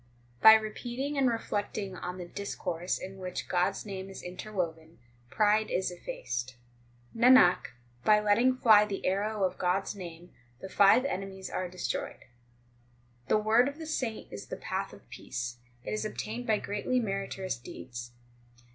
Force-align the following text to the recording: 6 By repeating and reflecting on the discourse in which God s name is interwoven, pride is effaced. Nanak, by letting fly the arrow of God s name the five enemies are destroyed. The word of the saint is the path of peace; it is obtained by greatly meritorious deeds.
6 0.37 0.41
By 0.41 0.53
repeating 0.55 1.15
and 1.15 1.29
reflecting 1.29 1.95
on 1.95 2.17
the 2.17 2.25
discourse 2.25 2.97
in 2.97 3.19
which 3.19 3.47
God 3.47 3.67
s 3.67 3.85
name 3.85 4.09
is 4.09 4.23
interwoven, 4.23 4.97
pride 5.29 5.69
is 5.69 5.91
effaced. 5.91 6.55
Nanak, 7.15 7.67
by 8.03 8.19
letting 8.19 8.57
fly 8.57 8.83
the 8.83 9.05
arrow 9.05 9.43
of 9.43 9.59
God 9.59 9.81
s 9.83 9.93
name 9.93 10.31
the 10.59 10.69
five 10.69 11.05
enemies 11.05 11.51
are 11.51 11.69
destroyed. 11.69 12.25
The 13.27 13.37
word 13.37 13.67
of 13.67 13.77
the 13.77 13.85
saint 13.85 14.33
is 14.33 14.47
the 14.47 14.57
path 14.57 14.91
of 14.91 15.07
peace; 15.11 15.57
it 15.83 15.91
is 15.91 16.03
obtained 16.03 16.47
by 16.47 16.57
greatly 16.57 16.99
meritorious 16.99 17.55
deeds. 17.59 18.11